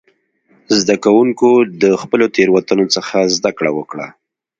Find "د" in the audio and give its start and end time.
1.81-1.83